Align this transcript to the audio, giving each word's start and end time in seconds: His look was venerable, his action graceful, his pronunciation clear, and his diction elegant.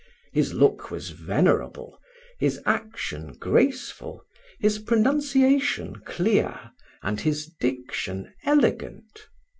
His 0.33 0.51
look 0.55 0.89
was 0.89 1.11
venerable, 1.11 2.01
his 2.39 2.59
action 2.65 3.33
graceful, 3.33 4.25
his 4.59 4.79
pronunciation 4.79 5.97
clear, 6.05 6.71
and 7.03 7.21
his 7.21 7.45
diction 7.61 8.33
elegant. 8.43 9.27